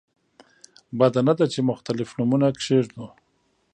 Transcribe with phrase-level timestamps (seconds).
[0.99, 3.05] بده نه ده چې مختلف نومونه کېږدو.